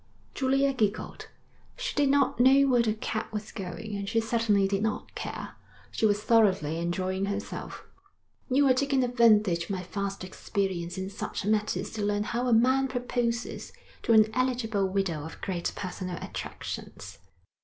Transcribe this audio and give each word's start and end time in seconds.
Julia 0.33 0.73
giggled. 0.73 1.27
She 1.77 1.93
did 1.93 2.09
not 2.09 2.39
know 2.39 2.63
where 2.67 2.81
the 2.81 2.95
cab 2.95 3.27
was 3.31 3.51
going, 3.51 3.95
and 3.95 4.09
she 4.09 4.19
certainly 4.19 4.67
did 4.67 4.81
not 4.81 5.13
care. 5.13 5.55
She 5.91 6.07
was 6.07 6.23
thoroughly 6.23 6.79
enjoying 6.79 7.25
herself. 7.25 7.85
'You 8.49 8.65
were 8.65 8.73
taking 8.73 9.03
advantage 9.03 9.65
of 9.65 9.69
my 9.69 9.83
vast 9.83 10.23
experience 10.23 10.97
in 10.97 11.11
such 11.11 11.45
matters 11.45 11.91
to 11.91 12.01
learn 12.01 12.23
how 12.23 12.47
a 12.47 12.51
man 12.51 12.87
proposes 12.87 13.73
to 14.01 14.13
an 14.13 14.31
eligible 14.33 14.87
widow 14.89 15.23
of 15.23 15.39
great 15.39 15.71
personal 15.75 16.17
attractions.' 16.19 17.19